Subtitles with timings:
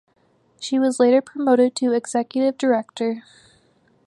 [0.59, 3.21] She was later promoted to Executive Director.